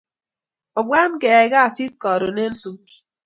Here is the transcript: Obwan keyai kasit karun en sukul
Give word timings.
Obwan 0.79 1.11
keyai 1.21 1.49
kasit 1.53 1.93
karun 2.03 2.37
en 2.45 2.53
sukul 2.61 2.93